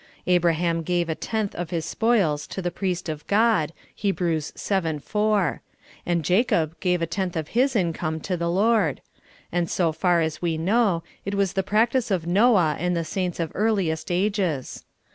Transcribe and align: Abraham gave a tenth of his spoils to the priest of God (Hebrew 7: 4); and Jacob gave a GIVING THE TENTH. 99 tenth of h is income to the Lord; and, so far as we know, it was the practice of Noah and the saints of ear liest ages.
Abraham 0.25 0.81
gave 0.81 1.09
a 1.09 1.13
tenth 1.13 1.53
of 1.53 1.69
his 1.69 1.85
spoils 1.85 2.47
to 2.47 2.59
the 2.59 2.71
priest 2.71 3.07
of 3.07 3.27
God 3.27 3.71
(Hebrew 3.93 4.39
7: 4.39 4.97
4); 4.97 5.61
and 6.07 6.25
Jacob 6.25 6.79
gave 6.79 7.03
a 7.03 7.05
GIVING 7.05 7.05
THE 7.05 7.05
TENTH. 7.05 7.35
99 7.35 7.45
tenth 7.45 7.49
of 7.49 7.49
h 7.51 7.57
is 7.63 7.75
income 7.75 8.19
to 8.21 8.35
the 8.35 8.49
Lord; 8.49 9.01
and, 9.51 9.69
so 9.69 9.91
far 9.91 10.21
as 10.21 10.41
we 10.41 10.57
know, 10.57 11.03
it 11.23 11.35
was 11.35 11.53
the 11.53 11.61
practice 11.61 12.09
of 12.09 12.25
Noah 12.25 12.77
and 12.79 12.97
the 12.97 13.05
saints 13.05 13.39
of 13.39 13.51
ear 13.55 13.73
liest 13.73 14.09
ages. 14.09 14.85